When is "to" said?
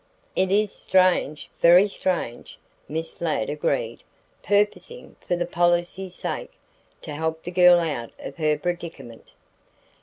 7.03-7.11